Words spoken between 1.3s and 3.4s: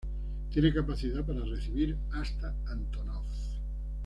recibir hasta Antonov.